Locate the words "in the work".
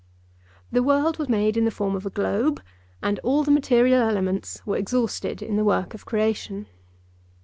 5.43-5.93